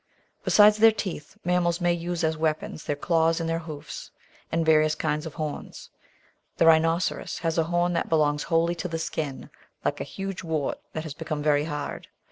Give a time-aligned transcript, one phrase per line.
[0.43, 4.09] Besides their teeth mammals may use as weapons their claws and their hoofs,
[4.51, 5.91] and various kinds of horns.
[6.57, 9.51] The Rhinoceros has a horn that belongs wholly to the skin—
[9.85, 12.07] like a huge wart that has become very hard.